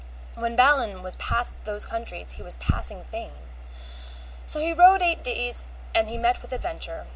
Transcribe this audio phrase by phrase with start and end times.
[0.33, 3.33] When Balin was past those countries he was passing fain.
[4.47, 5.63] So he rode eight days
[5.95, 7.05] or he met with adventure.